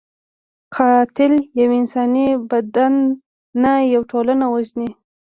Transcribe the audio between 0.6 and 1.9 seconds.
قاتل یو